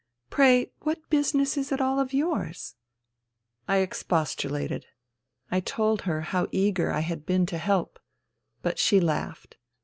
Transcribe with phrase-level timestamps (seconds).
[0.31, 2.73] pray what business is it all of yours!"
[3.69, 4.87] I expostulated.
[5.51, 7.99] I told her how eager I had been to help.
[8.63, 9.57] But she laughed.